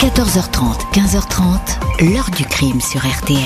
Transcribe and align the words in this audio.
14h30, 0.00 0.92
15h30, 0.92 2.12
l'heure 2.12 2.28
du 2.36 2.44
crime 2.44 2.80
sur 2.80 3.00
RTL. 3.00 3.38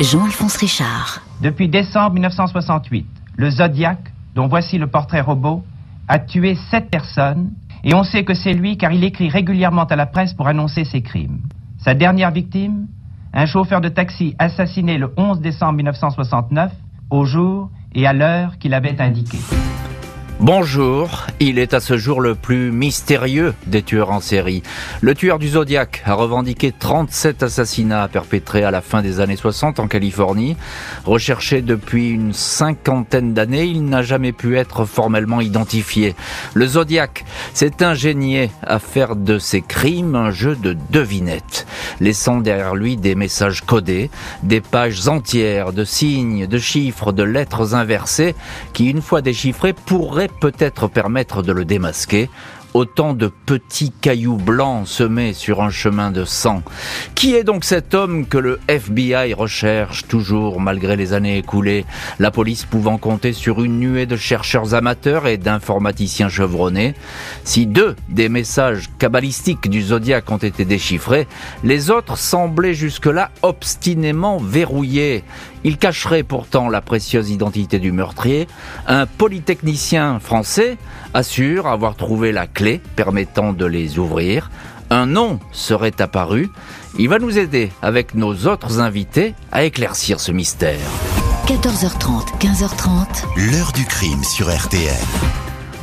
Jean-Alphonse 0.00 0.56
Richard. 0.56 1.22
Depuis 1.40 1.68
décembre 1.68 2.14
1968, 2.14 3.06
le 3.36 3.50
Zodiac, 3.50 3.98
dont 4.34 4.48
voici 4.48 4.78
le 4.78 4.88
portrait 4.88 5.20
robot, 5.20 5.64
a 6.08 6.18
tué 6.18 6.56
sept 6.70 6.90
personnes 6.90 7.52
et 7.84 7.94
on 7.94 8.02
sait 8.02 8.24
que 8.24 8.34
c'est 8.34 8.52
lui 8.52 8.76
car 8.76 8.92
il 8.92 9.04
écrit 9.04 9.28
régulièrement 9.28 9.84
à 9.84 9.96
la 9.96 10.06
presse 10.06 10.34
pour 10.34 10.48
annoncer 10.48 10.84
ses 10.84 11.02
crimes. 11.02 11.40
Sa 11.78 11.94
dernière 11.94 12.32
victime, 12.32 12.88
un 13.32 13.46
chauffeur 13.46 13.80
de 13.80 13.88
taxi 13.88 14.34
assassiné 14.38 14.98
le 14.98 15.12
11 15.16 15.40
décembre 15.40 15.74
1969, 15.74 16.72
au 17.10 17.24
jour 17.24 17.70
et 17.94 18.06
à 18.06 18.12
l'heure 18.12 18.58
qu'il 18.58 18.74
avait 18.74 19.00
indiqué. 19.00 19.38
Bonjour, 20.42 21.26
il 21.38 21.58
est 21.58 21.74
à 21.74 21.80
ce 21.80 21.98
jour 21.98 22.22
le 22.22 22.34
plus 22.34 22.72
mystérieux 22.72 23.52
des 23.66 23.82
tueurs 23.82 24.10
en 24.10 24.20
série. 24.20 24.62
Le 25.02 25.14
tueur 25.14 25.38
du 25.38 25.50
Zodiac 25.50 26.02
a 26.06 26.14
revendiqué 26.14 26.72
37 26.72 27.42
assassinats 27.42 28.08
perpétrés 28.08 28.64
à 28.64 28.70
la 28.70 28.80
fin 28.80 29.02
des 29.02 29.20
années 29.20 29.36
60 29.36 29.80
en 29.80 29.86
Californie. 29.86 30.56
Recherché 31.04 31.60
depuis 31.60 32.08
une 32.08 32.32
cinquantaine 32.32 33.34
d'années, 33.34 33.64
il 33.64 33.84
n'a 33.84 34.00
jamais 34.00 34.32
pu 34.32 34.56
être 34.56 34.86
formellement 34.86 35.42
identifié. 35.42 36.16
Le 36.54 36.66
Zodiac 36.66 37.26
s'est 37.52 37.82
ingénié 37.84 38.50
à 38.62 38.78
faire 38.78 39.16
de 39.16 39.38
ses 39.38 39.60
crimes 39.60 40.14
un 40.14 40.30
jeu 40.30 40.56
de 40.56 40.74
devinettes, 40.88 41.66
laissant 42.00 42.38
derrière 42.38 42.76
lui 42.76 42.96
des 42.96 43.14
messages 43.14 43.60
codés, 43.60 44.10
des 44.42 44.62
pages 44.62 45.06
entières 45.06 45.74
de 45.74 45.84
signes, 45.84 46.46
de 46.46 46.58
chiffres, 46.58 47.12
de 47.12 47.24
lettres 47.24 47.74
inversées 47.74 48.34
qui, 48.72 48.88
une 48.88 49.02
fois 49.02 49.20
déchiffrées, 49.20 49.74
pourraient 49.74 50.29
peut-être 50.38 50.88
permettre 50.88 51.42
de 51.42 51.52
le 51.52 51.64
démasquer 51.64 52.30
autant 52.74 53.14
de 53.14 53.30
petits 53.46 53.90
cailloux 53.90 54.36
blancs 54.36 54.86
semés 54.86 55.32
sur 55.32 55.62
un 55.62 55.70
chemin 55.70 56.10
de 56.10 56.24
sang. 56.24 56.62
Qui 57.14 57.34
est 57.34 57.44
donc 57.44 57.64
cet 57.64 57.94
homme 57.94 58.26
que 58.26 58.38
le 58.38 58.60
FBI 58.68 59.34
recherche 59.34 60.06
toujours 60.06 60.60
malgré 60.60 60.96
les 60.96 61.12
années 61.12 61.38
écoulées, 61.38 61.84
la 62.18 62.30
police 62.30 62.64
pouvant 62.64 62.98
compter 62.98 63.32
sur 63.32 63.62
une 63.62 63.80
nuée 63.80 64.06
de 64.06 64.16
chercheurs 64.16 64.74
amateurs 64.74 65.26
et 65.26 65.36
d'informaticiens 65.36 66.28
chevronnés 66.28 66.94
Si 67.44 67.66
deux 67.66 67.96
des 68.08 68.28
messages 68.28 68.88
cabalistiques 68.98 69.68
du 69.68 69.82
zodiaque 69.82 70.30
ont 70.30 70.36
été 70.36 70.64
déchiffrés, 70.64 71.26
les 71.64 71.90
autres 71.90 72.16
semblaient 72.16 72.74
jusque-là 72.74 73.30
obstinément 73.42 74.38
verrouillés. 74.38 75.24
Il 75.62 75.76
cacherait 75.76 76.22
pourtant 76.22 76.70
la 76.70 76.80
précieuse 76.80 77.30
identité 77.30 77.78
du 77.78 77.92
meurtrier. 77.92 78.48
Un 78.86 79.04
polytechnicien 79.06 80.18
français 80.18 80.78
assure 81.12 81.66
avoir 81.66 81.96
trouvé 81.96 82.32
la 82.32 82.46
clé 82.46 82.59
permettant 82.96 83.52
de 83.52 83.64
les 83.64 83.98
ouvrir. 83.98 84.50
Un 84.90 85.06
nom 85.06 85.38
serait 85.52 86.00
apparu. 86.00 86.50
Il 86.98 87.08
va 87.08 87.18
nous 87.18 87.38
aider 87.38 87.70
avec 87.80 88.14
nos 88.14 88.34
autres 88.46 88.80
invités 88.80 89.34
à 89.52 89.64
éclaircir 89.64 90.20
ce 90.20 90.32
mystère. 90.32 90.78
14h30, 91.46 92.38
15h30. 92.38 93.50
L'heure 93.52 93.72
du 93.72 93.84
crime 93.84 94.22
sur 94.24 94.54
RTL. 94.54 94.94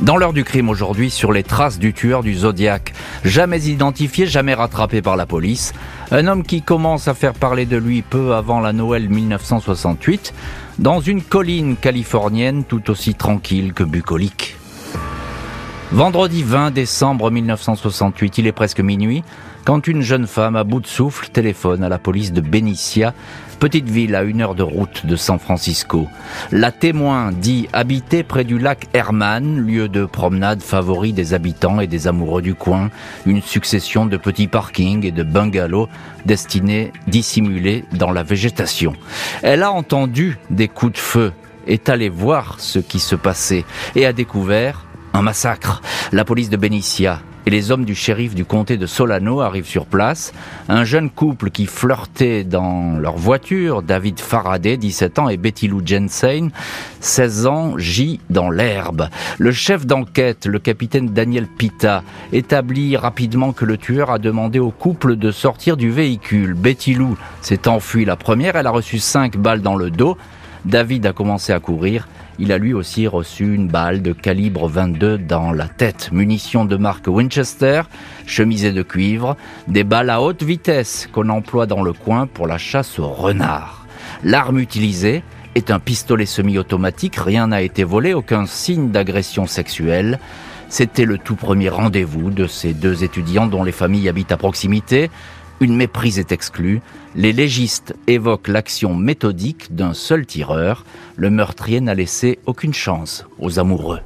Dans 0.00 0.16
l'heure 0.16 0.32
du 0.32 0.44
crime 0.44 0.68
aujourd'hui, 0.68 1.10
sur 1.10 1.32
les 1.32 1.42
traces 1.42 1.80
du 1.80 1.92
tueur 1.92 2.22
du 2.22 2.34
Zodiac, 2.34 2.92
jamais 3.24 3.62
identifié, 3.62 4.26
jamais 4.26 4.54
rattrapé 4.54 5.02
par 5.02 5.16
la 5.16 5.26
police, 5.26 5.72
un 6.12 6.28
homme 6.28 6.44
qui 6.44 6.62
commence 6.62 7.08
à 7.08 7.14
faire 7.14 7.34
parler 7.34 7.66
de 7.66 7.76
lui 7.76 8.02
peu 8.02 8.34
avant 8.34 8.60
la 8.60 8.72
Noël 8.72 9.08
1968, 9.08 10.32
dans 10.78 11.00
une 11.00 11.22
colline 11.22 11.76
californienne 11.76 12.62
tout 12.62 12.90
aussi 12.90 13.14
tranquille 13.14 13.72
que 13.72 13.82
bucolique. 13.82 14.56
Vendredi 15.90 16.42
20 16.42 16.70
décembre 16.70 17.30
1968, 17.30 18.36
il 18.36 18.46
est 18.46 18.52
presque 18.52 18.80
minuit, 18.80 19.24
quand 19.64 19.86
une 19.86 20.02
jeune 20.02 20.26
femme 20.26 20.54
à 20.54 20.62
bout 20.62 20.80
de 20.80 20.86
souffle 20.86 21.30
téléphone 21.30 21.82
à 21.82 21.88
la 21.88 21.98
police 21.98 22.30
de 22.30 22.42
Benicia, 22.42 23.14
petite 23.58 23.88
ville 23.88 24.14
à 24.14 24.22
une 24.22 24.42
heure 24.42 24.54
de 24.54 24.62
route 24.62 25.06
de 25.06 25.16
San 25.16 25.38
Francisco. 25.38 26.06
La 26.52 26.72
témoin 26.72 27.32
dit 27.32 27.68
habiter 27.72 28.22
près 28.22 28.44
du 28.44 28.58
lac 28.58 28.86
Herman, 28.92 29.60
lieu 29.60 29.88
de 29.88 30.04
promenade 30.04 30.60
favori 30.60 31.14
des 31.14 31.32
habitants 31.32 31.80
et 31.80 31.86
des 31.86 32.06
amoureux 32.06 32.42
du 32.42 32.54
coin, 32.54 32.90
une 33.24 33.40
succession 33.40 34.04
de 34.04 34.18
petits 34.18 34.46
parkings 34.46 35.06
et 35.06 35.10
de 35.10 35.22
bungalows 35.22 35.88
destinés 36.26 36.92
dissimuler 37.06 37.86
dans 37.92 38.12
la 38.12 38.24
végétation. 38.24 38.92
Elle 39.42 39.62
a 39.62 39.72
entendu 39.72 40.38
des 40.50 40.68
coups 40.68 40.92
de 40.92 40.98
feu, 40.98 41.32
est 41.66 41.88
allée 41.88 42.10
voir 42.10 42.56
ce 42.58 42.78
qui 42.78 42.98
se 42.98 43.16
passait 43.16 43.64
et 43.96 44.04
a 44.04 44.12
découvert 44.12 44.84
un 45.14 45.22
massacre. 45.22 45.82
La 46.12 46.24
police 46.24 46.50
de 46.50 46.56
Benicia 46.56 47.20
et 47.48 47.50
les 47.50 47.70
hommes 47.70 47.86
du 47.86 47.94
shérif 47.94 48.34
du 48.34 48.44
comté 48.44 48.76
de 48.76 48.84
Solano 48.84 49.40
arrivent 49.40 49.66
sur 49.66 49.86
place. 49.86 50.34
Un 50.68 50.84
jeune 50.84 51.08
couple 51.08 51.50
qui 51.50 51.64
flirtait 51.64 52.44
dans 52.44 52.98
leur 52.98 53.16
voiture, 53.16 53.80
David 53.80 54.20
Faraday, 54.20 54.76
17 54.76 55.18
ans, 55.18 55.28
et 55.30 55.38
Betty 55.38 55.66
Lou 55.66 55.80
Jensen, 55.82 56.50
16 57.00 57.46
ans, 57.46 57.78
gît 57.78 58.20
dans 58.28 58.50
l'herbe. 58.50 59.08
Le 59.38 59.50
chef 59.50 59.86
d'enquête, 59.86 60.44
le 60.44 60.58
capitaine 60.58 61.08
Daniel 61.08 61.46
Pita, 61.46 62.02
établit 62.34 62.98
rapidement 62.98 63.52
que 63.52 63.64
le 63.64 63.78
tueur 63.78 64.10
a 64.10 64.18
demandé 64.18 64.58
au 64.58 64.70
couple 64.70 65.16
de 65.16 65.30
sortir 65.30 65.78
du 65.78 65.90
véhicule. 65.90 66.52
Betty 66.52 66.92
Lou 66.92 67.16
s'est 67.40 67.66
enfuie 67.66 68.04
la 68.04 68.16
première, 68.16 68.56
elle 68.56 68.66
a 68.66 68.70
reçu 68.70 68.98
5 68.98 69.38
balles 69.38 69.62
dans 69.62 69.76
le 69.76 69.90
dos. 69.90 70.18
David 70.68 71.06
a 71.06 71.14
commencé 71.14 71.54
à 71.54 71.60
courir. 71.60 72.08
Il 72.38 72.52
a 72.52 72.58
lui 72.58 72.74
aussi 72.74 73.06
reçu 73.06 73.54
une 73.54 73.68
balle 73.68 74.02
de 74.02 74.12
calibre 74.12 74.68
22 74.68 75.16
dans 75.16 75.50
la 75.50 75.66
tête. 75.66 76.10
Munitions 76.12 76.66
de 76.66 76.76
marque 76.76 77.06
Winchester, 77.06 77.82
chemisée 78.26 78.72
de 78.72 78.82
cuivre, 78.82 79.38
des 79.66 79.82
balles 79.82 80.10
à 80.10 80.20
haute 80.20 80.42
vitesse 80.42 81.08
qu'on 81.10 81.30
emploie 81.30 81.64
dans 81.64 81.82
le 81.82 81.94
coin 81.94 82.26
pour 82.26 82.46
la 82.46 82.58
chasse 82.58 82.98
au 82.98 83.08
renard. 83.08 83.86
L'arme 84.24 84.58
utilisée 84.58 85.22
est 85.54 85.70
un 85.70 85.80
pistolet 85.80 86.26
semi-automatique, 86.26 87.16
rien 87.16 87.46
n'a 87.46 87.62
été 87.62 87.82
volé, 87.82 88.12
aucun 88.12 88.44
signe 88.44 88.90
d'agression 88.90 89.46
sexuelle. 89.46 90.18
C'était 90.68 91.06
le 91.06 91.16
tout 91.16 91.34
premier 91.34 91.70
rendez-vous 91.70 92.28
de 92.28 92.46
ces 92.46 92.74
deux 92.74 93.04
étudiants 93.04 93.46
dont 93.46 93.64
les 93.64 93.72
familles 93.72 94.10
habitent 94.10 94.32
à 94.32 94.36
proximité. 94.36 95.10
Une 95.60 95.74
méprise 95.74 96.20
est 96.20 96.30
exclue. 96.30 96.80
Les 97.16 97.32
légistes 97.32 97.96
évoquent 98.06 98.48
l'action 98.48 98.94
méthodique 98.94 99.74
d'un 99.74 99.92
seul 99.92 100.24
tireur. 100.24 100.84
Le 101.16 101.30
meurtrier 101.30 101.80
n'a 101.80 101.94
laissé 101.94 102.38
aucune 102.46 102.74
chance 102.74 103.26
aux 103.40 103.58
amoureux. 103.58 104.00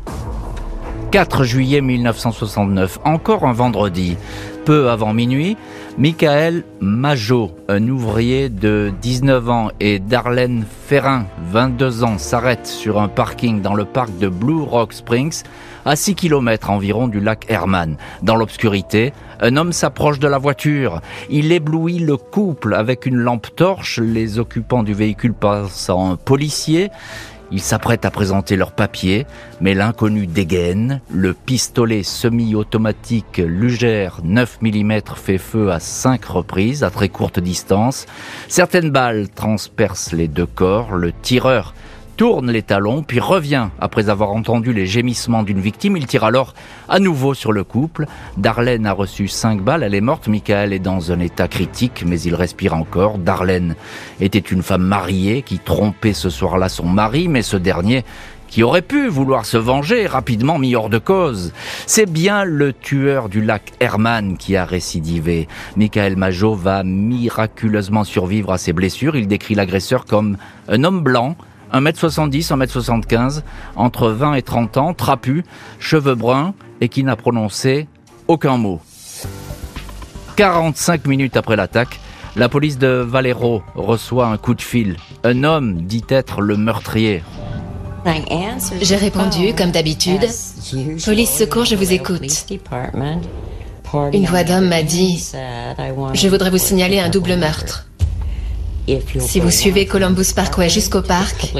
4 1.10 1.44
juillet 1.44 1.82
1969, 1.82 3.00
encore 3.04 3.44
un 3.44 3.52
vendredi. 3.52 4.16
Peu 4.64 4.88
avant 4.88 5.12
minuit, 5.12 5.58
Michael 5.98 6.64
Majot, 6.80 7.50
un 7.68 7.86
ouvrier 7.86 8.48
de 8.48 8.90
19 9.02 9.50
ans, 9.50 9.70
et 9.78 9.98
Darlene 9.98 10.64
Ferrin, 10.86 11.26
22 11.50 12.04
ans, 12.04 12.16
s'arrêtent 12.16 12.66
sur 12.66 12.98
un 12.98 13.08
parking 13.08 13.60
dans 13.60 13.74
le 13.74 13.84
parc 13.84 14.16
de 14.18 14.28
Blue 14.28 14.62
Rock 14.62 14.94
Springs, 14.94 15.42
à 15.84 15.96
6 15.96 16.14
km 16.14 16.70
environ 16.70 17.08
du 17.08 17.20
lac 17.20 17.46
Herman. 17.48 17.96
Dans 18.22 18.36
l'obscurité, 18.36 19.12
un 19.40 19.56
homme 19.56 19.72
s'approche 19.72 20.18
de 20.18 20.28
la 20.28 20.38
voiture. 20.38 21.00
Il 21.30 21.52
éblouit 21.52 21.98
le 21.98 22.16
couple 22.16 22.74
avec 22.74 23.06
une 23.06 23.16
lampe 23.16 23.54
torche. 23.56 23.98
Les 23.98 24.38
occupants 24.38 24.82
du 24.82 24.94
véhicule 24.94 25.34
passent 25.34 25.90
en 25.90 26.16
policier. 26.16 26.90
Ils 27.54 27.60
s'apprêtent 27.60 28.06
à 28.06 28.10
présenter 28.10 28.56
leurs 28.56 28.72
papiers, 28.72 29.26
mais 29.60 29.74
l'inconnu 29.74 30.26
dégaine. 30.26 31.02
Le 31.10 31.34
pistolet 31.34 32.02
semi-automatique 32.02 33.42
Luger 33.44 34.08
9 34.24 34.62
mm 34.62 35.00
fait 35.14 35.36
feu 35.36 35.70
à 35.70 35.78
cinq 35.78 36.24
reprises 36.24 36.82
à 36.82 36.88
très 36.88 37.10
courte 37.10 37.40
distance. 37.40 38.06
Certaines 38.48 38.90
balles 38.90 39.28
transpercent 39.28 40.12
les 40.12 40.28
deux 40.28 40.46
corps. 40.46 40.92
Le 40.94 41.12
tireur 41.12 41.74
tourne 42.16 42.50
les 42.50 42.62
talons, 42.62 43.02
puis 43.02 43.20
revient 43.20 43.68
après 43.80 44.08
avoir 44.08 44.30
entendu 44.30 44.72
les 44.72 44.86
gémissements 44.86 45.42
d'une 45.42 45.60
victime. 45.60 45.96
Il 45.96 46.06
tire 46.06 46.24
alors 46.24 46.54
à 46.88 46.98
nouveau 46.98 47.34
sur 47.34 47.52
le 47.52 47.64
couple. 47.64 48.06
Darlene 48.36 48.86
a 48.86 48.92
reçu 48.92 49.28
cinq 49.28 49.60
balles, 49.60 49.82
elle 49.82 49.94
est 49.94 50.00
morte. 50.00 50.28
Michael 50.28 50.72
est 50.72 50.78
dans 50.78 51.12
un 51.12 51.20
état 51.20 51.48
critique, 51.48 52.04
mais 52.06 52.20
il 52.20 52.34
respire 52.34 52.74
encore. 52.74 53.18
Darlene 53.18 53.74
était 54.20 54.38
une 54.38 54.62
femme 54.62 54.84
mariée 54.84 55.42
qui 55.42 55.58
trompait 55.58 56.12
ce 56.12 56.30
soir-là 56.30 56.68
son 56.68 56.86
mari, 56.86 57.28
mais 57.28 57.42
ce 57.42 57.56
dernier 57.56 58.04
qui 58.52 58.62
aurait 58.62 58.82
pu 58.82 59.08
vouloir 59.08 59.46
se 59.46 59.56
venger, 59.56 60.06
rapidement 60.06 60.58
mis 60.58 60.74
hors 60.74 60.90
de 60.90 60.98
cause. 60.98 61.54
C'est 61.86 62.04
bien 62.04 62.44
le 62.44 62.74
tueur 62.74 63.30
du 63.30 63.40
lac 63.40 63.72
Herman 63.80 64.36
qui 64.36 64.56
a 64.56 64.66
récidivé. 64.66 65.48
Michael 65.76 66.16
Majot 66.16 66.54
va 66.54 66.84
miraculeusement 66.84 68.04
survivre 68.04 68.52
à 68.52 68.58
ses 68.58 68.74
blessures. 68.74 69.16
Il 69.16 69.26
décrit 69.26 69.54
l'agresseur 69.54 70.04
comme 70.04 70.36
un 70.68 70.84
homme 70.84 71.00
blanc, 71.00 71.34
1m70, 71.72 72.48
1m75, 72.48 73.42
entre 73.76 74.10
20 74.10 74.34
et 74.34 74.42
30 74.42 74.76
ans, 74.76 74.94
trapu, 74.94 75.44
cheveux 75.78 76.14
bruns 76.14 76.54
et 76.80 76.88
qui 76.88 77.04
n'a 77.04 77.16
prononcé 77.16 77.88
aucun 78.28 78.56
mot. 78.56 78.80
45 80.36 81.06
minutes 81.06 81.36
après 81.36 81.56
l'attaque, 81.56 82.00
la 82.36 82.48
police 82.48 82.78
de 82.78 82.88
Valero 82.88 83.62
reçoit 83.74 84.26
un 84.26 84.38
coup 84.38 84.54
de 84.54 84.62
fil. 84.62 84.96
Un 85.24 85.44
homme 85.44 85.82
dit 85.82 86.04
être 86.08 86.40
le 86.40 86.56
meurtrier. 86.56 87.22
J'ai 88.80 88.96
répondu, 88.96 89.54
comme 89.54 89.70
d'habitude. 89.70 90.26
Police 91.04 91.30
secours, 91.30 91.64
je 91.64 91.76
vous 91.76 91.92
écoute. 91.92 92.22
Une 94.12 94.24
voix 94.24 94.44
d'homme 94.44 94.68
m'a 94.68 94.82
dit 94.82 95.22
Je 96.14 96.28
voudrais 96.28 96.50
vous 96.50 96.58
signaler 96.58 96.98
un 96.98 97.10
double 97.10 97.36
meurtre. 97.36 97.86
Si 99.20 99.40
vous 99.40 99.50
suivez 99.50 99.86
Columbus 99.86 100.32
Parkway 100.34 100.68
jusqu'au 100.68 101.02
parc, 101.02 101.54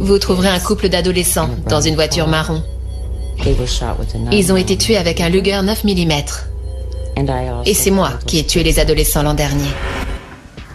vous 0.00 0.18
trouverez 0.18 0.48
un 0.48 0.58
couple 0.58 0.88
d'adolescents 0.88 1.50
dans 1.68 1.80
une 1.80 1.94
voiture 1.94 2.26
marron. 2.26 2.62
Ils 4.32 4.52
ont 4.52 4.56
été 4.56 4.76
tués 4.76 4.96
avec 4.96 5.20
un 5.20 5.28
Luger 5.28 5.60
9 5.62 5.84
mm. 5.84 6.12
Et 7.64 7.74
c'est 7.74 7.90
moi 7.90 8.12
qui 8.26 8.38
ai 8.38 8.44
tué 8.44 8.62
les 8.62 8.78
adolescents 8.78 9.22
l'an 9.22 9.34
dernier. 9.34 9.70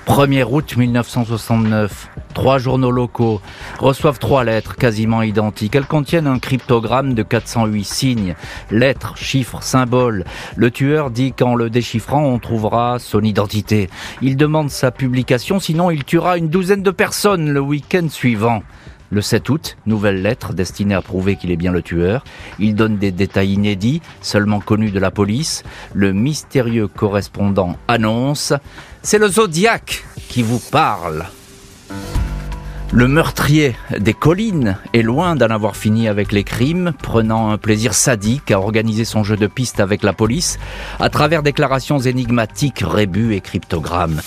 1er 0.08 0.44
août 0.44 0.76
1969, 0.78 2.10
trois 2.34 2.58
journaux 2.58 2.90
locaux 2.90 3.40
reçoivent 3.80 4.18
trois 4.18 4.44
lettres 4.44 4.76
quasiment 4.76 5.22
identiques. 5.22 5.76
Elles 5.76 5.86
contiennent 5.86 6.28
un 6.28 6.40
cryptogramme 6.40 7.14
de 7.14 7.22
408 7.22 7.84
signes, 7.84 8.36
lettres, 8.72 9.16
chiffres, 9.16 9.62
symboles. 9.62 10.26
Le 10.56 10.72
tueur 10.72 11.12
dit 11.12 11.34
qu'en 11.34 11.56
le 11.56 11.70
déchiffrant, 11.70 12.24
on 12.24 12.40
trouvera 12.40 12.98
son 13.00 13.22
identité. 13.22 13.90
Il 14.22 14.38
demande 14.38 14.72
sa 14.72 14.92
publication, 14.92 15.60
sinon 15.60 15.92
il 15.92 16.04
tuera 16.04 16.38
une 16.38 16.50
douzaine 16.50 16.84
de 16.84 16.92
personnes 16.92 17.52
le 17.52 17.60
week-end 17.60 18.08
suivant. 18.10 18.64
Le 19.14 19.22
7 19.22 19.50
août, 19.50 19.78
nouvelle 19.86 20.22
lettre 20.22 20.54
destinée 20.54 20.96
à 20.96 21.02
prouver 21.02 21.36
qu'il 21.36 21.52
est 21.52 21.58
bien 21.58 21.74
le 21.74 21.82
tueur. 21.82 22.24
Il 22.60 22.76
donne 22.76 22.98
des 22.98 23.12
détails 23.12 23.52
inédits, 23.52 24.02
seulement 24.22 24.62
connus 24.62 24.92
de 24.92 25.00
la 25.00 25.12
police. 25.12 25.64
Le 25.94 26.14
mystérieux 26.14 26.88
correspondant 26.88 27.76
annonce 27.90 28.54
C'est 29.04 29.18
le 29.18 29.28
Zodiac 29.28 30.06
qui 30.30 30.44
vous 30.44 30.60
parle. 30.72 31.26
Le 32.94 33.10
meurtrier 33.10 33.76
des 34.00 34.14
collines 34.14 34.78
est 34.94 35.02
loin 35.02 35.36
d'en 35.36 35.50
avoir 35.50 35.76
fini 35.76 36.08
avec 36.08 36.32
les 36.32 36.46
crimes, 36.46 36.94
prenant 37.02 37.52
un 37.52 37.58
plaisir 37.58 37.94
sadique 37.94 38.50
à 38.50 38.60
organiser 38.60 39.04
son 39.04 39.26
jeu 39.26 39.36
de 39.36 39.48
piste 39.48 39.82
avec 39.82 40.04
la 40.04 40.14
police 40.14 40.58
à 41.02 41.10
travers 41.10 41.44
déclarations 41.44 42.00
énigmatiques, 42.00 42.84
rébus 42.86 43.34
et 43.34 43.42
cryptogrammes. 43.42 44.22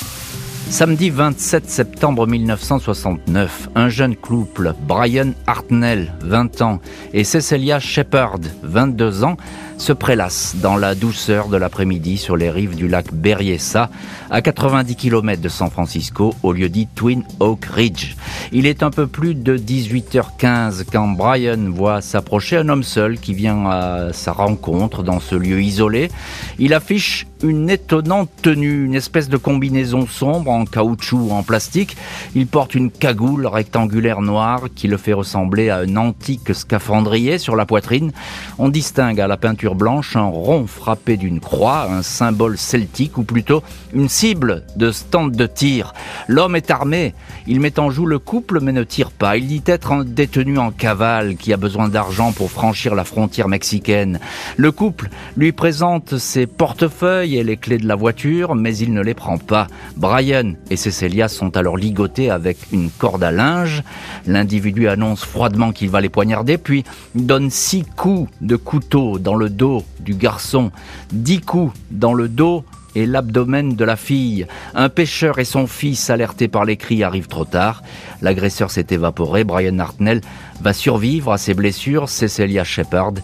Samedi 0.70 1.10
27 1.10 1.68
septembre 1.70 2.26
1969, 2.26 3.70
un 3.76 3.88
jeune 3.88 4.16
couple, 4.16 4.74
Brian 4.88 5.32
Hartnell, 5.46 6.12
20 6.22 6.62
ans, 6.62 6.80
et 7.12 7.22
Cecilia 7.22 7.78
Shepard, 7.78 8.40
22 8.62 9.22
ans, 9.24 9.36
se 9.78 9.92
prélassent 9.92 10.56
dans 10.56 10.76
la 10.76 10.94
douceur 10.94 11.48
de 11.48 11.56
l'après-midi 11.56 12.16
sur 12.16 12.36
les 12.36 12.50
rives 12.50 12.76
du 12.76 12.88
lac 12.88 13.12
Berryessa, 13.12 13.90
à 14.30 14.42
90 14.42 14.96
km 14.96 15.40
de 15.40 15.48
San 15.48 15.70
Francisco, 15.70 16.34
au 16.42 16.52
lieu 16.52 16.68
dit 16.68 16.88
Twin 16.94 17.22
Oak 17.40 17.64
Ridge. 17.66 18.16
Il 18.52 18.66
est 18.66 18.82
un 18.82 18.90
peu 18.90 19.06
plus 19.06 19.34
de 19.34 19.56
18h15 19.56 20.84
quand 20.90 21.08
Brian 21.08 21.70
voit 21.70 22.00
s'approcher 22.00 22.56
un 22.56 22.68
homme 22.68 22.82
seul 22.82 23.18
qui 23.18 23.34
vient 23.34 23.66
à 23.66 24.12
sa 24.12 24.32
rencontre 24.32 25.02
dans 25.02 25.20
ce 25.20 25.34
lieu 25.34 25.60
isolé. 25.60 26.10
Il 26.58 26.74
affiche 26.74 27.26
une 27.42 27.68
étonnante 27.68 28.30
tenue, 28.42 28.84
une 28.84 28.94
espèce 28.94 29.28
de 29.28 29.36
combinaison 29.36 30.06
sombre 30.06 30.50
en 30.50 30.64
caoutchouc 30.64 31.18
ou 31.18 31.32
en 31.32 31.42
plastique. 31.42 31.96
Il 32.34 32.46
porte 32.46 32.74
une 32.74 32.90
cagoule 32.90 33.46
rectangulaire 33.46 34.22
noire 34.22 34.62
qui 34.74 34.88
le 34.88 34.96
fait 34.96 35.12
ressembler 35.12 35.68
à 35.68 35.78
un 35.78 35.96
antique 35.96 36.54
scaphandrier 36.54 37.38
sur 37.38 37.56
la 37.56 37.66
poitrine. 37.66 38.12
On 38.58 38.68
distingue 38.68 39.20
à 39.20 39.26
la 39.26 39.36
peinture 39.36 39.63
blanche 39.72 40.16
un 40.16 40.24
rond 40.24 40.66
frappé 40.66 41.16
d'une 41.16 41.40
croix, 41.40 41.88
un 41.90 42.02
symbole 42.02 42.58
celtique 42.58 43.16
ou 43.16 43.22
plutôt 43.22 43.62
une 43.94 44.10
cible 44.10 44.64
de 44.76 44.90
stand 44.90 45.34
de 45.34 45.46
tir. 45.46 45.94
L'homme 46.28 46.56
est 46.56 46.70
armé, 46.70 47.14
il 47.46 47.60
met 47.60 47.78
en 47.78 47.88
joue 47.90 48.04
le 48.04 48.18
couple 48.18 48.60
mais 48.60 48.72
ne 48.72 48.82
tire 48.82 49.10
pas. 49.10 49.38
Il 49.38 49.46
dit 49.46 49.62
être 49.66 49.92
un 49.92 50.04
détenu 50.04 50.58
en 50.58 50.70
cavale 50.70 51.36
qui 51.36 51.52
a 51.52 51.56
besoin 51.56 51.88
d'argent 51.88 52.32
pour 52.32 52.50
franchir 52.50 52.94
la 52.94 53.04
frontière 53.04 53.48
mexicaine. 53.48 54.20
Le 54.56 54.72
couple 54.72 55.08
lui 55.36 55.52
présente 55.52 56.18
ses 56.18 56.46
portefeuilles 56.46 57.36
et 57.36 57.44
les 57.44 57.56
clés 57.56 57.78
de 57.78 57.88
la 57.88 57.94
voiture 57.94 58.54
mais 58.54 58.76
il 58.76 58.92
ne 58.92 59.00
les 59.00 59.14
prend 59.14 59.38
pas. 59.38 59.68
Brian 59.96 60.52
et 60.68 60.76
Cecilia 60.76 61.28
sont 61.28 61.56
alors 61.56 61.76
ligotés 61.76 62.30
avec 62.30 62.58
une 62.72 62.90
corde 62.90 63.22
à 63.22 63.30
linge. 63.30 63.82
L'individu 64.26 64.88
annonce 64.88 65.24
froidement 65.24 65.72
qu'il 65.72 65.90
va 65.90 66.00
les 66.00 66.08
poignarder 66.08 66.58
puis 66.58 66.84
donne 67.14 67.50
six 67.50 67.84
coups 67.96 68.30
de 68.40 68.56
couteau 68.56 69.18
dans 69.18 69.36
le 69.36 69.50
dos 69.56 69.84
du 70.00 70.14
garçon, 70.14 70.70
dix 71.12 71.40
coups 71.40 71.72
dans 71.90 72.14
le 72.14 72.28
dos 72.28 72.64
et 72.94 73.06
l'abdomen 73.06 73.74
de 73.74 73.84
la 73.84 73.96
fille. 73.96 74.46
Un 74.74 74.88
pêcheur 74.88 75.38
et 75.38 75.44
son 75.44 75.66
fils, 75.66 76.10
alertés 76.10 76.48
par 76.48 76.64
les 76.64 76.76
cris, 76.76 77.02
arrivent 77.02 77.28
trop 77.28 77.44
tard. 77.44 77.82
L'agresseur 78.22 78.70
s'est 78.70 78.86
évaporé. 78.90 79.44
Brian 79.44 79.78
Hartnell 79.78 80.20
va 80.60 80.72
survivre 80.72 81.32
à 81.32 81.38
ses 81.38 81.54
blessures. 81.54 82.08
Cecilia 82.08 82.64
Shepard 82.64 83.14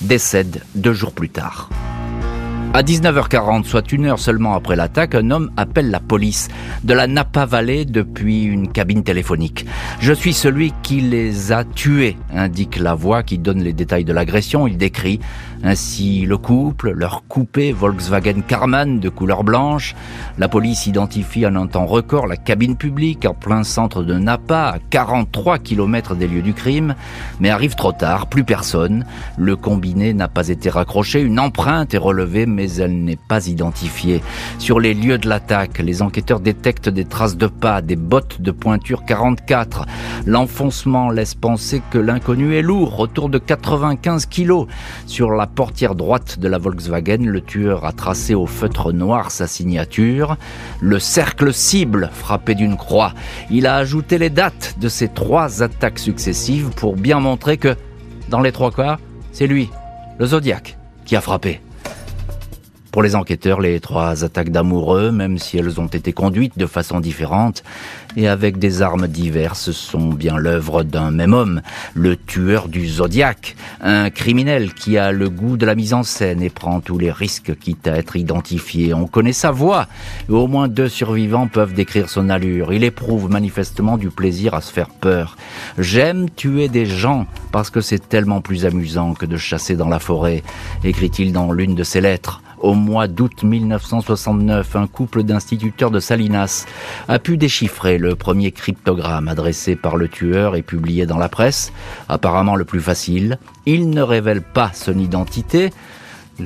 décède 0.00 0.62
deux 0.74 0.92
jours 0.92 1.12
plus 1.12 1.30
tard. 1.30 1.70
À 2.76 2.82
19h40, 2.82 3.62
soit 3.62 3.92
une 3.92 4.06
heure 4.06 4.18
seulement 4.18 4.56
après 4.56 4.74
l'attaque, 4.74 5.14
un 5.14 5.30
homme 5.30 5.52
appelle 5.56 5.92
la 5.92 6.00
police 6.00 6.48
de 6.82 6.92
la 6.92 7.06
Napa 7.06 7.46
Valley 7.46 7.84
depuis 7.84 8.42
une 8.42 8.72
cabine 8.72 9.04
téléphonique. 9.04 9.64
Je 10.00 10.12
suis 10.12 10.32
celui 10.32 10.72
qui 10.82 11.00
les 11.00 11.52
a 11.52 11.62
tués, 11.62 12.16
indique 12.34 12.80
la 12.80 12.96
voix 12.96 13.22
qui 13.22 13.38
donne 13.38 13.62
les 13.62 13.72
détails 13.72 14.04
de 14.04 14.12
l'agression. 14.12 14.66
Il 14.66 14.76
décrit 14.76 15.20
ainsi 15.64 16.26
le 16.26 16.36
couple, 16.36 16.90
leur 16.90 17.26
coupé 17.26 17.72
Volkswagen 17.72 18.42
Karmann 18.46 19.00
de 19.00 19.08
couleur 19.08 19.44
blanche. 19.44 19.96
La 20.38 20.48
police 20.48 20.86
identifie 20.86 21.46
en 21.46 21.56
un 21.56 21.66
temps 21.66 21.86
record 21.86 22.26
la 22.26 22.36
cabine 22.36 22.76
publique 22.76 23.24
en 23.24 23.32
plein 23.32 23.64
centre 23.64 24.02
de 24.02 24.14
Napa, 24.14 24.74
à 24.74 24.78
43 24.90 25.58
km 25.58 26.14
des 26.14 26.28
lieux 26.28 26.42
du 26.42 26.52
crime, 26.52 26.94
mais 27.40 27.48
arrive 27.48 27.74
trop 27.76 27.92
tard, 27.92 28.26
plus 28.26 28.44
personne. 28.44 29.06
Le 29.38 29.56
combiné 29.56 30.12
n'a 30.12 30.28
pas 30.28 30.48
été 30.48 30.68
raccroché, 30.68 31.22
une 31.22 31.40
empreinte 31.40 31.94
est 31.94 31.98
relevée, 31.98 32.44
mais 32.44 32.70
elle 32.74 33.02
n'est 33.02 33.16
pas 33.16 33.46
identifiée. 33.46 34.22
Sur 34.58 34.80
les 34.80 34.92
lieux 34.92 35.18
de 35.18 35.28
l'attaque, 35.28 35.78
les 35.78 36.02
enquêteurs 36.02 36.40
détectent 36.40 36.90
des 36.90 37.06
traces 37.06 37.38
de 37.38 37.46
pas, 37.46 37.80
des 37.80 37.96
bottes 37.96 38.42
de 38.42 38.50
pointure 38.50 39.04
44. 39.06 39.86
L'enfoncement 40.26 41.08
laisse 41.10 41.34
penser 41.34 41.80
que 41.90 41.98
l'inconnu 41.98 42.54
est 42.54 42.62
lourd, 42.62 43.00
autour 43.00 43.30
de 43.30 43.38
95 43.38 44.26
kilos. 44.26 44.66
Sur 45.06 45.30
la 45.30 45.46
portière 45.54 45.94
droite 45.94 46.38
de 46.38 46.48
la 46.48 46.58
Volkswagen, 46.58 47.24
le 47.24 47.40
tueur 47.40 47.84
a 47.84 47.92
tracé 47.92 48.34
au 48.34 48.46
feutre 48.46 48.92
noir 48.92 49.30
sa 49.30 49.46
signature, 49.46 50.36
le 50.80 50.98
cercle 50.98 51.54
cible 51.54 52.10
frappé 52.12 52.54
d'une 52.54 52.76
croix. 52.76 53.14
Il 53.50 53.66
a 53.66 53.76
ajouté 53.76 54.18
les 54.18 54.30
dates 54.30 54.76
de 54.78 54.88
ces 54.88 55.08
trois 55.08 55.62
attaques 55.62 55.98
successives 55.98 56.70
pour 56.76 56.96
bien 56.96 57.20
montrer 57.20 57.56
que, 57.56 57.76
dans 58.28 58.40
les 58.40 58.52
trois 58.52 58.72
cas, 58.72 58.98
c'est 59.32 59.46
lui, 59.46 59.70
le 60.18 60.26
Zodiac, 60.26 60.76
qui 61.04 61.16
a 61.16 61.20
frappé. 61.20 61.60
Pour 62.94 63.02
les 63.02 63.16
enquêteurs, 63.16 63.60
les 63.60 63.80
trois 63.80 64.22
attaques 64.22 64.50
d'amoureux, 64.50 65.10
même 65.10 65.36
si 65.36 65.58
elles 65.58 65.80
ont 65.80 65.88
été 65.88 66.12
conduites 66.12 66.56
de 66.56 66.66
façon 66.66 67.00
différente 67.00 67.64
et 68.16 68.28
avec 68.28 68.60
des 68.60 68.82
armes 68.82 69.08
diverses, 69.08 69.72
sont 69.72 70.10
bien 70.10 70.36
l'œuvre 70.36 70.84
d'un 70.84 71.10
même 71.10 71.32
homme, 71.32 71.60
le 71.94 72.14
tueur 72.14 72.68
du 72.68 72.86
Zodiac, 72.86 73.56
un 73.80 74.10
criminel 74.10 74.74
qui 74.74 74.96
a 74.96 75.10
le 75.10 75.28
goût 75.28 75.56
de 75.56 75.66
la 75.66 75.74
mise 75.74 75.92
en 75.92 76.04
scène 76.04 76.40
et 76.40 76.50
prend 76.50 76.78
tous 76.78 76.96
les 76.96 77.10
risques 77.10 77.58
quitte 77.58 77.88
à 77.88 77.96
être 77.96 78.14
identifié. 78.14 78.94
On 78.94 79.08
connaît 79.08 79.32
sa 79.32 79.50
voix 79.50 79.88
au 80.28 80.46
moins 80.46 80.68
deux 80.68 80.88
survivants 80.88 81.48
peuvent 81.48 81.74
décrire 81.74 82.08
son 82.08 82.30
allure. 82.30 82.72
Il 82.72 82.84
éprouve 82.84 83.28
manifestement 83.28 83.98
du 83.98 84.10
plaisir 84.10 84.54
à 84.54 84.60
se 84.60 84.72
faire 84.72 84.90
peur. 84.90 85.36
J'aime 85.78 86.30
tuer 86.30 86.68
des 86.68 86.86
gens 86.86 87.26
parce 87.50 87.70
que 87.70 87.80
c'est 87.80 88.08
tellement 88.08 88.40
plus 88.40 88.66
amusant 88.66 89.14
que 89.14 89.26
de 89.26 89.36
chasser 89.36 89.74
dans 89.74 89.88
la 89.88 89.98
forêt, 89.98 90.44
écrit-il 90.84 91.32
dans 91.32 91.50
l'une 91.50 91.74
de 91.74 91.82
ses 91.82 92.00
lettres. 92.00 92.40
Au 92.64 92.72
mois 92.72 93.08
d'août 93.08 93.42
1969, 93.42 94.76
un 94.76 94.86
couple 94.86 95.22
d'instituteurs 95.22 95.90
de 95.90 96.00
Salinas 96.00 96.64
a 97.08 97.18
pu 97.18 97.36
déchiffrer 97.36 97.98
le 97.98 98.14
premier 98.14 98.52
cryptogramme 98.52 99.28
adressé 99.28 99.76
par 99.76 99.98
le 99.98 100.08
tueur 100.08 100.56
et 100.56 100.62
publié 100.62 101.04
dans 101.04 101.18
la 101.18 101.28
presse, 101.28 101.74
apparemment 102.08 102.56
le 102.56 102.64
plus 102.64 102.80
facile. 102.80 103.38
Il 103.66 103.90
ne 103.90 104.00
révèle 104.00 104.40
pas 104.40 104.70
son 104.72 104.98
identité, 104.98 105.72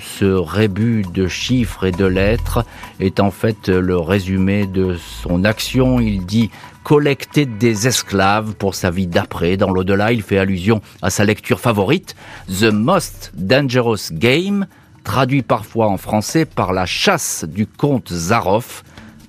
ce 0.00 0.24
rébut 0.24 1.04
de 1.14 1.28
chiffres 1.28 1.84
et 1.84 1.92
de 1.92 2.04
lettres 2.04 2.64
est 2.98 3.20
en 3.20 3.30
fait 3.30 3.68
le 3.68 3.96
résumé 3.96 4.66
de 4.66 4.96
son 5.22 5.44
action. 5.44 6.00
Il 6.00 6.26
dit 6.26 6.50
collecter 6.82 7.46
des 7.46 7.86
esclaves 7.86 8.54
pour 8.56 8.74
sa 8.74 8.90
vie 8.90 9.06
d'après. 9.06 9.56
Dans 9.56 9.70
l'au-delà, 9.70 10.10
il 10.10 10.22
fait 10.22 10.38
allusion 10.38 10.80
à 11.00 11.10
sa 11.10 11.24
lecture 11.24 11.60
favorite, 11.60 12.16
The 12.48 12.72
Most 12.72 13.30
Dangerous 13.36 14.10
Game, 14.10 14.66
traduit 15.08 15.40
parfois 15.40 15.88
en 15.88 15.96
français 15.96 16.44
par 16.44 16.74
la 16.74 16.84
chasse 16.84 17.46
du 17.48 17.66
comte 17.66 18.12
Zaroff, 18.12 18.84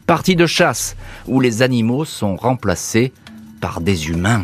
partie 0.06 0.36
de 0.36 0.46
chasse 0.46 0.98
où 1.26 1.40
les 1.40 1.62
animaux 1.62 2.04
sont 2.04 2.36
remplacés 2.36 3.14
par 3.62 3.80
des 3.80 4.10
humains. 4.10 4.44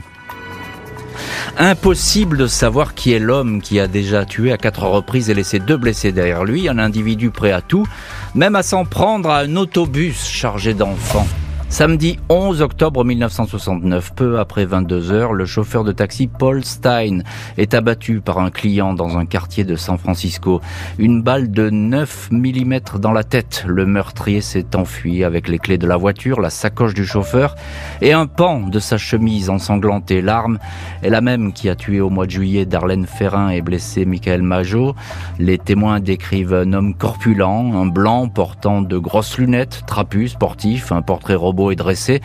Impossible 1.57 2.37
de 2.37 2.47
savoir 2.47 2.95
qui 2.95 3.11
est 3.11 3.19
l'homme 3.19 3.61
qui 3.61 3.81
a 3.81 3.87
déjà 3.87 4.23
tué 4.23 4.53
à 4.53 4.57
quatre 4.57 4.87
reprises 4.87 5.29
et 5.29 5.33
laissé 5.33 5.59
deux 5.59 5.75
blessés 5.75 6.13
derrière 6.13 6.45
lui, 6.45 6.69
un 6.69 6.79
individu 6.79 7.31
prêt 7.31 7.51
à 7.51 7.61
tout, 7.61 7.85
même 8.33 8.55
à 8.55 8.63
s'en 8.63 8.85
prendre 8.85 9.29
à 9.29 9.39
un 9.39 9.57
autobus 9.57 10.25
chargé 10.25 10.73
d'enfants. 10.73 11.27
Samedi 11.67 12.19
11 12.29 12.61
octobre 12.61 13.03
1969, 13.03 14.13
peu 14.15 14.39
après 14.39 14.65
22 14.65 15.11
heures, 15.11 15.33
le 15.33 15.45
chauffeur 15.45 15.83
de 15.83 15.91
taxi 15.91 16.27
Paul 16.27 16.63
Stein 16.63 17.19
est 17.57 17.73
abattu 17.73 18.21
par 18.21 18.37
un 18.37 18.49
client 18.49 18.93
dans 18.93 19.17
un 19.17 19.25
quartier 19.25 19.65
de 19.65 19.75
San 19.75 19.97
Francisco. 19.97 20.61
Une 20.99 21.21
balle 21.21 21.51
de 21.51 21.69
9 21.69 22.29
mm 22.31 22.79
dans 22.99 23.11
la 23.11 23.23
tête. 23.23 23.65
Le 23.67 23.85
meurtrier 23.85 24.41
s'est 24.41 24.75
enfui 24.75 25.23
avec 25.23 25.49
les 25.49 25.57
clés 25.57 25.79
de 25.79 25.87
la 25.87 25.97
voiture, 25.97 26.39
la 26.39 26.51
sacoche 26.51 26.93
du 26.93 27.05
chauffeur 27.05 27.55
et 27.99 28.13
un 28.13 28.27
pan 28.27 28.61
de 28.61 28.79
sa 28.79 28.97
chemise 28.97 29.49
ensanglantée. 29.49 30.21
L'arme 30.21 30.59
est 31.03 31.09
la 31.09 31.21
même 31.21 31.51
qui 31.51 31.67
a 31.67 31.75
tué 31.75 31.99
au 31.99 32.09
mois 32.09 32.27
de 32.27 32.31
juillet 32.31 32.65
Darlene 32.65 33.07
Ferrin 33.07 33.49
et 33.49 33.61
blessé 33.61 34.05
Michael 34.05 34.43
Majot. 34.43 34.95
Les 35.39 35.57
témoins 35.57 35.99
décrivent 35.99 36.53
un 36.53 36.71
homme 36.71 36.93
corpulent, 36.93 37.41
un 37.41 37.87
blanc 37.87 38.29
portant 38.29 38.81
de 38.81 38.97
grosses 38.97 39.37
lunettes, 39.39 39.81
trapu, 39.87 40.29
sportif, 40.29 40.91
un 40.93 41.01
portrait 41.01 41.35
robot 41.35 41.54
est 41.71 41.75
dressé, 41.75 42.21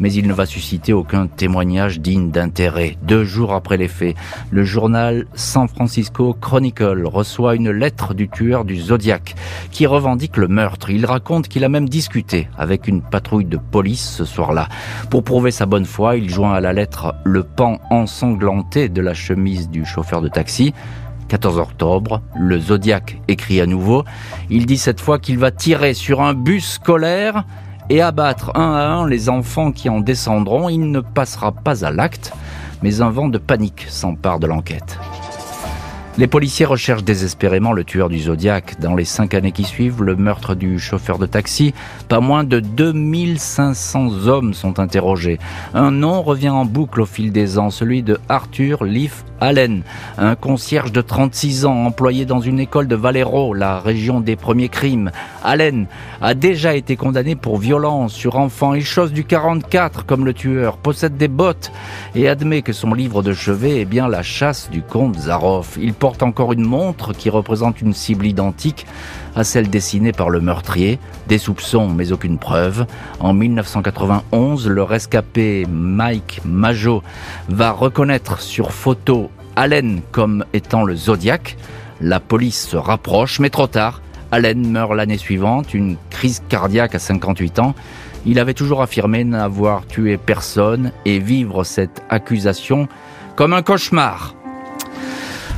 mais 0.00 0.12
il 0.12 0.26
ne 0.28 0.32
va 0.32 0.46
susciter 0.46 0.92
aucun 0.92 1.26
témoignage 1.26 2.00
digne 2.00 2.30
d'intérêt. 2.30 2.96
Deux 3.02 3.24
jours 3.24 3.52
après 3.52 3.76
les 3.76 3.88
faits, 3.88 4.16
le 4.50 4.64
journal 4.64 5.26
San 5.34 5.68
Francisco 5.68 6.34
Chronicle 6.40 7.06
reçoit 7.06 7.54
une 7.54 7.70
lettre 7.70 8.14
du 8.14 8.28
tueur 8.28 8.64
du 8.64 8.76
Zodiac 8.76 9.34
qui 9.70 9.86
revendique 9.86 10.36
le 10.36 10.48
meurtre. 10.48 10.90
Il 10.90 11.06
raconte 11.06 11.48
qu'il 11.48 11.64
a 11.64 11.68
même 11.68 11.88
discuté 11.88 12.48
avec 12.56 12.88
une 12.88 13.02
patrouille 13.02 13.44
de 13.44 13.58
police 13.58 14.08
ce 14.08 14.24
soir-là. 14.24 14.68
Pour 15.10 15.24
prouver 15.24 15.50
sa 15.50 15.66
bonne 15.66 15.84
foi, 15.84 16.16
il 16.16 16.30
joint 16.30 16.54
à 16.54 16.60
la 16.60 16.72
lettre 16.72 17.14
le 17.24 17.42
pan 17.42 17.80
ensanglanté 17.90 18.88
de 18.88 19.00
la 19.00 19.14
chemise 19.14 19.68
du 19.68 19.84
chauffeur 19.84 20.20
de 20.20 20.28
taxi. 20.28 20.72
14 21.28 21.58
octobre, 21.58 22.22
le 22.38 22.58
Zodiac 22.58 23.20
écrit 23.28 23.60
à 23.60 23.66
nouveau. 23.66 24.04
Il 24.48 24.64
dit 24.64 24.78
cette 24.78 25.00
fois 25.00 25.18
qu'il 25.18 25.38
va 25.38 25.50
tirer 25.50 25.92
sur 25.92 26.22
un 26.22 26.32
bus 26.32 26.72
scolaire 26.72 27.44
et 27.90 28.00
abattre 28.00 28.52
un 28.54 28.72
à 28.74 28.86
un 28.86 29.06
les 29.06 29.28
enfants 29.28 29.72
qui 29.72 29.88
en 29.88 30.00
descendront, 30.00 30.68
il 30.68 30.90
ne 30.90 31.00
passera 31.00 31.52
pas 31.52 31.84
à 31.84 31.90
l'acte, 31.90 32.32
mais 32.82 33.00
un 33.00 33.10
vent 33.10 33.28
de 33.28 33.38
panique 33.38 33.86
s'empare 33.88 34.38
de 34.38 34.46
l'enquête. 34.46 34.98
Les 36.18 36.26
policiers 36.26 36.66
recherchent 36.66 37.04
désespérément 37.04 37.72
le 37.72 37.84
tueur 37.84 38.08
du 38.08 38.18
Zodiac. 38.18 38.80
Dans 38.80 38.96
les 38.96 39.04
cinq 39.04 39.34
années 39.34 39.52
qui 39.52 39.62
suivent 39.62 40.02
le 40.02 40.16
meurtre 40.16 40.56
du 40.56 40.80
chauffeur 40.80 41.16
de 41.16 41.26
taxi, 41.26 41.74
pas 42.08 42.18
moins 42.18 42.42
de 42.42 42.58
2500 42.58 44.26
hommes 44.26 44.52
sont 44.52 44.80
interrogés. 44.80 45.38
Un 45.74 45.92
nom 45.92 46.22
revient 46.22 46.48
en 46.48 46.64
boucle 46.64 47.02
au 47.02 47.06
fil 47.06 47.30
des 47.30 47.56
ans, 47.56 47.70
celui 47.70 48.02
de 48.02 48.18
Arthur 48.28 48.82
Leaf 48.82 49.24
Allen, 49.40 49.82
un 50.16 50.34
concierge 50.34 50.92
de 50.92 51.00
36 51.00 51.64
ans 51.64 51.86
employé 51.86 52.24
dans 52.24 52.40
une 52.40 52.58
école 52.58 52.88
de 52.88 52.96
Valero, 52.96 53.54
la 53.54 53.78
région 53.78 54.20
des 54.20 54.36
premiers 54.36 54.68
crimes. 54.68 55.10
Allen 55.44 55.86
a 56.20 56.34
déjà 56.34 56.74
été 56.74 56.96
condamné 56.96 57.36
pour 57.36 57.58
violence 57.58 58.12
sur 58.12 58.36
enfants. 58.36 58.74
Il 58.74 58.84
chose 58.84 59.12
du 59.12 59.24
44 59.24 60.06
comme 60.06 60.24
le 60.24 60.34
tueur, 60.34 60.76
possède 60.76 61.16
des 61.16 61.28
bottes 61.28 61.70
et 62.14 62.28
admet 62.28 62.62
que 62.62 62.72
son 62.72 62.94
livre 62.94 63.22
de 63.22 63.32
chevet 63.32 63.80
est 63.80 63.84
bien 63.84 64.08
la 64.08 64.22
chasse 64.22 64.70
du 64.70 64.82
comte 64.82 65.18
Zaroff. 65.18 65.78
Il 65.80 65.94
porte 65.94 66.22
encore 66.22 66.52
une 66.52 66.64
montre 66.64 67.12
qui 67.12 67.30
représente 67.30 67.80
une 67.80 67.94
cible 67.94 68.26
identique 68.26 68.86
à 69.36 69.44
celle 69.44 69.70
dessinée 69.70 70.12
par 70.12 70.30
le 70.30 70.40
meurtrier. 70.40 70.98
Des 71.28 71.38
soupçons 71.38 71.88
mais 71.88 72.10
aucune 72.10 72.38
preuve. 72.38 72.86
En 73.20 73.32
1991, 73.32 74.66
le 74.66 74.82
rescapé 74.82 75.66
Mike 75.70 76.40
Majo 76.44 77.02
va 77.48 77.70
reconnaître 77.70 78.40
sur 78.40 78.72
photo 78.72 79.27
Allen 79.58 80.02
comme 80.12 80.44
étant 80.52 80.84
le 80.84 80.94
Zodiac. 80.94 81.56
La 82.00 82.20
police 82.20 82.68
se 82.68 82.76
rapproche, 82.76 83.40
mais 83.40 83.50
trop 83.50 83.66
tard. 83.66 84.02
Allen 84.30 84.70
meurt 84.70 84.94
l'année 84.94 85.18
suivante, 85.18 85.74
une 85.74 85.96
crise 86.10 86.44
cardiaque 86.48 86.94
à 86.94 87.00
58 87.00 87.58
ans. 87.58 87.74
Il 88.24 88.38
avait 88.38 88.54
toujours 88.54 88.82
affirmé 88.82 89.24
n'avoir 89.24 89.84
tué 89.84 90.16
personne 90.16 90.92
et 91.04 91.18
vivre 91.18 91.64
cette 91.64 92.04
accusation 92.08 92.86
comme 93.34 93.52
un 93.52 93.62
cauchemar. 93.62 94.36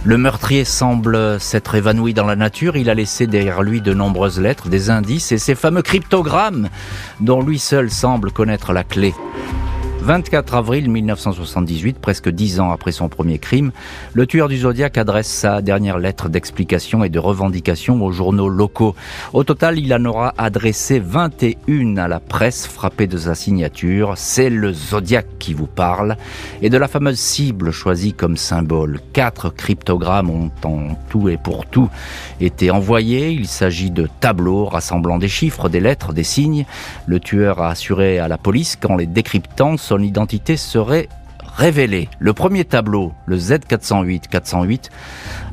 Le 0.04 0.16
meurtrier 0.16 0.64
semble 0.64 1.38
s'être 1.38 1.74
évanoui 1.74 2.14
dans 2.14 2.24
la 2.24 2.36
nature. 2.36 2.78
Il 2.78 2.88
a 2.88 2.94
laissé 2.94 3.26
derrière 3.26 3.62
lui 3.62 3.82
de 3.82 3.92
nombreuses 3.92 4.40
lettres, 4.40 4.70
des 4.70 4.88
indices 4.88 5.30
et 5.30 5.36
ces 5.36 5.54
fameux 5.54 5.82
cryptogrammes 5.82 6.70
dont 7.20 7.42
lui 7.42 7.58
seul 7.58 7.90
semble 7.90 8.32
connaître 8.32 8.72
la 8.72 8.82
clé. 8.82 9.12
24 10.02 10.54
avril 10.54 10.90
1978, 10.90 11.98
presque 11.98 12.30
dix 12.30 12.58
ans 12.58 12.70
après 12.70 12.90
son 12.90 13.10
premier 13.10 13.38
crime, 13.38 13.70
le 14.14 14.26
tueur 14.26 14.48
du 14.48 14.56
Zodiac 14.56 14.96
adresse 14.96 15.28
sa 15.28 15.60
dernière 15.60 15.98
lettre 15.98 16.30
d'explication 16.30 17.04
et 17.04 17.10
de 17.10 17.18
revendication 17.18 18.02
aux 18.02 18.10
journaux 18.10 18.48
locaux. 18.48 18.94
Au 19.34 19.44
total, 19.44 19.78
il 19.78 19.92
en 19.92 20.02
aura 20.06 20.32
adressé 20.38 20.98
21 20.98 21.98
à 21.98 22.08
la 22.08 22.18
presse 22.18 22.66
frappée 22.66 23.06
de 23.06 23.18
sa 23.18 23.34
signature. 23.34 24.14
C'est 24.16 24.48
le 24.48 24.72
Zodiac 24.72 25.26
qui 25.38 25.52
vous 25.52 25.66
parle 25.66 26.16
et 26.62 26.70
de 26.70 26.78
la 26.78 26.88
fameuse 26.88 27.18
cible 27.18 27.70
choisie 27.70 28.14
comme 28.14 28.38
symbole. 28.38 29.00
Quatre 29.12 29.50
cryptogrammes 29.50 30.30
ont 30.30 30.50
en 30.64 30.96
tout 31.10 31.28
et 31.28 31.36
pour 31.36 31.66
tout 31.66 31.90
été 32.40 32.70
envoyés. 32.70 33.30
Il 33.30 33.46
s'agit 33.46 33.90
de 33.90 34.08
tableaux 34.20 34.64
rassemblant 34.64 35.18
des 35.18 35.28
chiffres, 35.28 35.68
des 35.68 35.80
lettres, 35.80 36.14
des 36.14 36.24
signes. 36.24 36.64
Le 37.06 37.20
tueur 37.20 37.60
a 37.60 37.68
assuré 37.68 38.18
à 38.18 38.28
la 38.28 38.38
police 38.38 38.76
qu'en 38.76 38.96
les 38.96 39.06
décryptant, 39.06 39.76
son 39.90 40.02
identité 40.02 40.56
serait 40.56 41.08
révélée. 41.56 42.08
Le 42.20 42.32
premier 42.32 42.64
tableau, 42.64 43.12
le 43.26 43.36
Z408-408, 43.36 44.88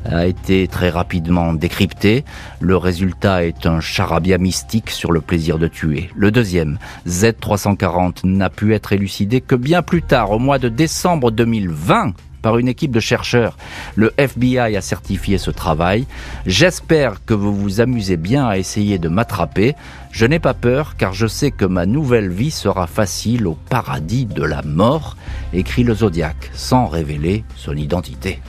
a 0.04 0.26
été 0.26 0.68
très 0.68 0.90
rapidement 0.90 1.52
décrypté. 1.54 2.24
Le 2.60 2.76
résultat 2.76 3.44
est 3.44 3.66
un 3.66 3.80
charabia 3.80 4.38
mystique 4.38 4.90
sur 4.90 5.10
le 5.10 5.20
plaisir 5.20 5.58
de 5.58 5.66
tuer. 5.66 6.08
Le 6.14 6.30
deuxième, 6.30 6.78
Z340, 7.08 8.24
n'a 8.26 8.48
pu 8.48 8.74
être 8.74 8.92
élucidé 8.92 9.40
que 9.40 9.56
bien 9.56 9.82
plus 9.82 10.02
tard, 10.02 10.30
au 10.30 10.38
mois 10.38 10.60
de 10.60 10.68
décembre 10.68 11.32
2020, 11.32 12.12
par 12.42 12.58
une 12.58 12.68
équipe 12.68 12.90
de 12.90 13.00
chercheurs. 13.00 13.56
Le 13.96 14.12
FBI 14.16 14.76
a 14.76 14.80
certifié 14.80 15.38
ce 15.38 15.50
travail. 15.50 16.06
J'espère 16.46 17.24
que 17.24 17.34
vous 17.34 17.54
vous 17.54 17.80
amusez 17.80 18.16
bien 18.16 18.46
à 18.46 18.58
essayer 18.58 18.98
de 18.98 19.08
m'attraper. 19.08 19.74
Je 20.12 20.26
n'ai 20.26 20.38
pas 20.38 20.54
peur 20.54 20.96
car 20.96 21.12
je 21.12 21.26
sais 21.26 21.50
que 21.50 21.64
ma 21.64 21.86
nouvelle 21.86 22.30
vie 22.30 22.50
sera 22.50 22.86
facile 22.86 23.46
au 23.46 23.56
paradis 23.68 24.26
de 24.26 24.42
la 24.42 24.62
mort, 24.62 25.16
écrit 25.52 25.84
le 25.84 25.94
Zodiac, 25.94 26.50
sans 26.54 26.86
révéler 26.86 27.44
son 27.56 27.76
identité. 27.76 28.40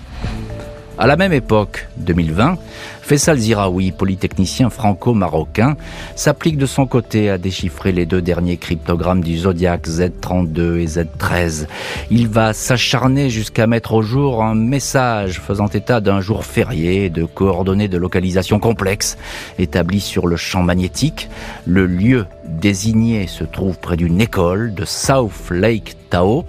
À 1.01 1.08
la 1.08 1.15
même 1.15 1.32
époque, 1.32 1.88
2020, 2.00 2.58
Faisal 3.01 3.38
Ziraoui, 3.38 3.94
polytechnicien 3.94 4.70
franco-marocain, 4.70 5.77
s'applique 6.18 6.58
de 6.58 6.65
son 6.65 6.88
côté 6.88 7.29
à 7.29 7.38
déchiffrer 7.38 7.94
les 7.94 8.06
deux 8.06 8.22
derniers 8.22 8.58
cryptogrammes 8.58 9.24
du 9.24 9.38
Zodiac 9.38 9.88
Z32 9.88 10.77
et 10.77 10.86
Z13. 10.88 11.68
Il 12.12 12.27
va 12.27 12.51
s'acharner 12.51 13.29
jusqu'à 13.29 13.65
mettre 13.65 13.94
au 13.94 14.01
jour 14.01 14.44
un 14.44 14.56
message 14.56 15.39
faisant 15.39 15.68
état 15.68 16.01
d'un 16.01 16.20
jour 16.20 16.44
férié 16.44 17.10
de 17.10 17.24
coordonnées 17.24 17.88
de 17.88 17.98
localisation 17.98 18.60
complexes 18.60 19.18
établies 19.58 20.01
sur 20.01 20.27
le 20.27 20.36
champ 20.36 20.63
magnétique. 20.63 21.29
Le 21.65 21.86
lieu 21.86 22.25
désigné 22.44 23.25
se 23.27 23.46
trouve 23.46 23.79
près 23.79 23.96
d'une 23.96 24.20
école 24.20 24.74
de 24.74 24.84
South 24.84 25.50
Lake 25.50 25.96
Tao 26.10 26.44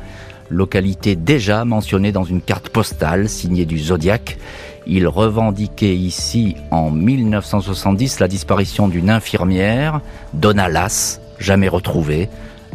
localité 0.51 1.17
déjà 1.17 1.65
mentionnée 1.65 2.13
dans 2.13 2.25
une 2.25 2.43
carte 2.43 2.69
postale 2.69 3.29
signée 3.29 3.65
du 3.65 3.79
Zodiac. 3.79 4.37
Il 4.87 5.07
revendiquait 5.07 5.97
ici 5.97 6.57
en 6.71 6.91
1970 6.91 8.21
la 8.21 8.29
disparition 8.29 8.89
d'une 8.89 9.09
infirmière, 9.09 10.01
Donna 10.35 10.69
Lass, 10.69 11.21
jamais 11.39 11.69
retrouvée, 11.69 12.29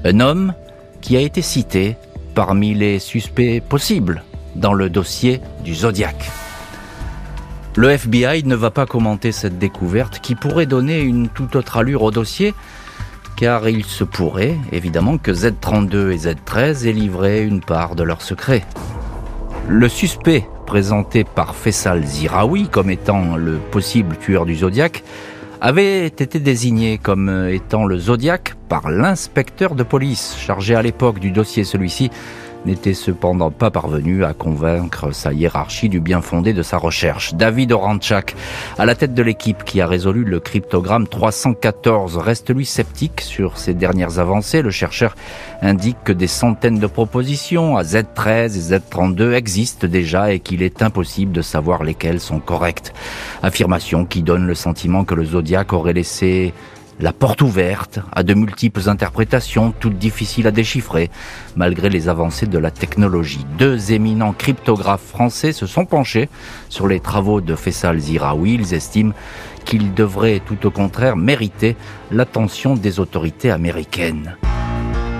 un 0.03 0.19
homme 0.19 0.53
qui 1.01 1.17
a 1.17 1.19
été 1.19 1.41
cité 1.41 1.97
parmi 2.33 2.73
les 2.73 2.99
suspects 2.99 3.61
possibles 3.61 4.23
dans 4.55 4.73
le 4.73 4.89
dossier 4.89 5.41
du 5.63 5.75
Zodiac. 5.75 6.15
Le 7.75 7.89
FBI 7.89 8.43
ne 8.45 8.55
va 8.55 8.71
pas 8.71 8.85
commenter 8.85 9.33
cette 9.33 9.59
découverte 9.59 10.19
qui 10.19 10.35
pourrait 10.35 10.65
donner 10.65 11.01
une 11.01 11.27
toute 11.27 11.57
autre 11.57 11.75
allure 11.75 12.03
au 12.03 12.11
dossier, 12.11 12.53
car 13.35 13.67
il 13.67 13.85
se 13.85 14.03
pourrait 14.03 14.57
évidemment 14.71 15.17
que 15.17 15.31
Z32 15.31 16.11
et 16.11 16.17
Z13 16.17 16.87
aient 16.87 16.93
livré 16.93 17.43
une 17.43 17.61
part 17.61 17.95
de 17.95 18.03
leur 18.03 18.21
secret. 18.21 18.63
Le 19.67 19.89
suspect 19.89 20.47
présenté 20.65 21.23
par 21.23 21.55
Faisal 21.55 22.03
Ziraoui 22.03 22.69
comme 22.69 22.89
étant 22.89 23.35
le 23.35 23.57
possible 23.57 24.17
tueur 24.17 24.45
du 24.45 24.55
Zodiac 24.55 25.03
avait 25.61 26.05
été 26.05 26.39
désigné 26.39 26.97
comme 26.97 27.47
étant 27.49 27.85
le 27.85 27.97
Zodiac 27.97 28.55
par 28.69 28.89
l'inspecteur 28.89 29.75
de 29.75 29.83
police 29.83 30.35
chargé 30.37 30.75
à 30.75 30.81
l'époque 30.81 31.19
du 31.19 31.31
dossier 31.31 31.63
celui-ci 31.63 32.11
n'était 32.65 32.93
cependant 32.93 33.51
pas 33.51 33.71
parvenu 33.71 34.23
à 34.23 34.33
convaincre 34.33 35.11
sa 35.11 35.33
hiérarchie 35.33 35.89
du 35.89 35.99
bien 35.99 36.21
fondé 36.21 36.53
de 36.53 36.63
sa 36.63 36.77
recherche. 36.77 37.33
David 37.33 37.71
Oranchak, 37.71 38.35
à 38.77 38.85
la 38.85 38.95
tête 38.95 39.13
de 39.13 39.21
l'équipe 39.23 39.63
qui 39.63 39.81
a 39.81 39.87
résolu 39.87 40.23
le 40.23 40.39
cryptogramme 40.39 41.07
314, 41.07 42.17
reste 42.17 42.53
lui 42.53 42.65
sceptique 42.65 43.21
sur 43.21 43.57
ses 43.57 43.73
dernières 43.73 44.19
avancées. 44.19 44.61
Le 44.61 44.71
chercheur 44.71 45.15
indique 45.61 45.97
que 46.03 46.13
des 46.13 46.27
centaines 46.27 46.79
de 46.79 46.87
propositions 46.87 47.77
à 47.77 47.83
Z13 47.83 48.57
et 48.57 48.77
Z32 48.77 49.33
existent 49.33 49.87
déjà 49.87 50.33
et 50.33 50.39
qu'il 50.39 50.61
est 50.61 50.81
impossible 50.81 51.31
de 51.31 51.41
savoir 51.41 51.83
lesquelles 51.83 52.19
sont 52.19 52.39
correctes. 52.39 52.93
Affirmation 53.43 54.05
qui 54.05 54.21
donne 54.21 54.47
le 54.47 54.55
sentiment 54.55 55.05
que 55.05 55.15
le 55.15 55.25
Zodiac 55.25 55.73
aurait 55.73 55.93
laissé 55.93 56.53
la 56.99 57.13
porte 57.13 57.41
ouverte 57.41 57.99
à 58.11 58.23
de 58.23 58.33
multiples 58.33 58.89
interprétations, 58.89 59.73
toutes 59.79 59.97
difficiles 59.97 60.47
à 60.47 60.51
déchiffrer, 60.51 61.09
malgré 61.55 61.89
les 61.89 62.09
avancées 62.09 62.47
de 62.47 62.57
la 62.57 62.71
technologie. 62.71 63.45
Deux 63.57 63.91
éminents 63.91 64.33
cryptographes 64.33 65.05
français 65.05 65.51
se 65.51 65.65
sont 65.65 65.85
penchés 65.85 66.29
sur 66.69 66.87
les 66.87 66.99
travaux 66.99 67.41
de 67.41 67.55
Faisal 67.55 67.99
Ziraoui. 67.99 68.53
Ils 68.55 68.73
estiment 68.73 69.13
qu'il 69.65 69.93
devrait 69.93 70.41
tout 70.45 70.65
au 70.65 70.71
contraire 70.71 71.17
mériter 71.17 71.75
l'attention 72.11 72.75
des 72.75 72.99
autorités 72.99 73.51
américaines. 73.51 74.35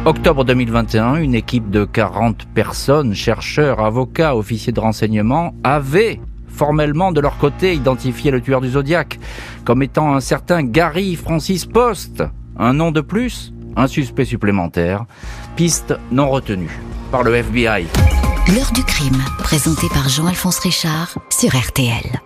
Octobre 0.05 0.45
2021, 0.45 1.15
une 1.15 1.33
équipe 1.33 1.71
de 1.71 1.83
40 1.83 2.45
personnes, 2.53 3.15
chercheurs, 3.15 3.79
avocats, 3.79 4.35
officiers 4.35 4.71
de 4.71 4.79
renseignement, 4.79 5.55
avait 5.63 6.19
formellement 6.55 7.11
de 7.11 7.19
leur 7.21 7.37
côté 7.37 7.73
identifié 7.73 8.31
le 8.31 8.41
tueur 8.41 8.61
du 8.61 8.69
Zodiac 8.69 9.19
comme 9.65 9.83
étant 9.83 10.15
un 10.15 10.21
certain 10.21 10.63
Gary 10.63 11.15
Francis 11.15 11.65
Post. 11.65 12.23
Un 12.57 12.73
nom 12.73 12.91
de 12.91 13.01
plus, 13.01 13.53
un 13.75 13.87
suspect 13.87 14.25
supplémentaire, 14.25 15.05
piste 15.55 15.93
non 16.11 16.29
retenue 16.29 16.79
par 17.11 17.23
le 17.23 17.35
FBI. 17.35 17.85
L'heure 18.53 18.71
du 18.73 18.83
crime, 18.83 19.21
présenté 19.39 19.87
par 19.89 20.07
Jean-Alphonse 20.07 20.59
Richard 20.59 21.17
sur 21.29 21.49
RTL. 21.55 22.24